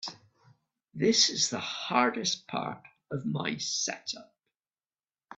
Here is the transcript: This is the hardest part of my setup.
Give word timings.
This 0.95 1.29
is 1.29 1.51
the 1.51 1.59
hardest 1.59 2.47
part 2.47 2.81
of 3.11 3.23
my 3.23 3.57
setup. 3.57 4.33